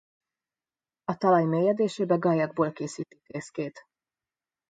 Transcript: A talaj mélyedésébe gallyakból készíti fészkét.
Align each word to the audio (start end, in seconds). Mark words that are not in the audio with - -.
A 1.05 1.15
talaj 1.17 1.43
mélyedésébe 1.45 2.15
gallyakból 2.15 2.71
készíti 2.71 3.19
fészkét. 3.23 3.85